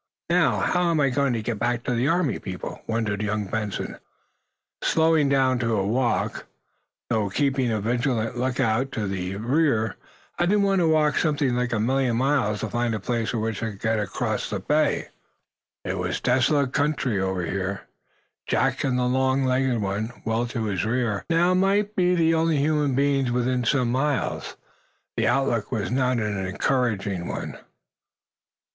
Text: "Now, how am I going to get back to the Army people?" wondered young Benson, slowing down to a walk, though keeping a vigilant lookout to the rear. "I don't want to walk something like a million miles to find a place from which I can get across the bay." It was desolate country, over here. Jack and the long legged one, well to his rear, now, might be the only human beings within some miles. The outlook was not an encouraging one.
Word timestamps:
"Now, 0.31 0.61
how 0.61 0.89
am 0.89 0.99
I 0.99 1.11
going 1.11 1.31
to 1.33 1.43
get 1.43 1.59
back 1.59 1.83
to 1.83 1.93
the 1.93 2.07
Army 2.07 2.39
people?" 2.39 2.81
wondered 2.87 3.21
young 3.21 3.45
Benson, 3.45 3.99
slowing 4.81 5.29
down 5.29 5.59
to 5.59 5.77
a 5.77 5.85
walk, 5.85 6.47
though 7.11 7.29
keeping 7.29 7.69
a 7.71 7.79
vigilant 7.79 8.35
lookout 8.35 8.91
to 8.93 9.05
the 9.05 9.35
rear. 9.35 9.97
"I 10.39 10.47
don't 10.47 10.63
want 10.63 10.79
to 10.79 10.87
walk 10.87 11.17
something 11.17 11.55
like 11.55 11.71
a 11.71 11.79
million 11.79 12.17
miles 12.17 12.61
to 12.61 12.69
find 12.71 12.95
a 12.95 12.99
place 12.99 13.29
from 13.29 13.41
which 13.41 13.61
I 13.61 13.69
can 13.69 13.77
get 13.77 13.99
across 13.99 14.49
the 14.49 14.59
bay." 14.59 15.09
It 15.85 15.99
was 15.99 16.19
desolate 16.19 16.73
country, 16.73 17.21
over 17.21 17.45
here. 17.45 17.83
Jack 18.47 18.83
and 18.83 18.97
the 18.97 19.05
long 19.05 19.43
legged 19.45 19.83
one, 19.83 20.13
well 20.25 20.47
to 20.47 20.63
his 20.65 20.83
rear, 20.83 21.25
now, 21.29 21.53
might 21.53 21.95
be 21.95 22.15
the 22.15 22.33
only 22.33 22.57
human 22.57 22.95
beings 22.95 23.29
within 23.29 23.65
some 23.65 23.91
miles. 23.91 24.57
The 25.15 25.27
outlook 25.27 25.71
was 25.71 25.91
not 25.91 26.17
an 26.17 26.43
encouraging 26.47 27.27
one. 27.27 27.59